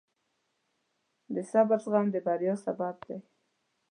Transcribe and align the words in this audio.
د 1.33 1.35
صبر 1.51 1.79
زغم 1.85 2.05
د 2.11 2.15
بریا 2.25 2.55
سبب 2.65 2.95
دی. 3.07 3.17